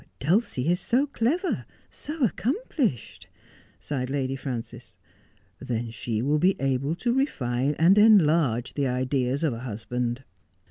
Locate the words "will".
6.23-6.39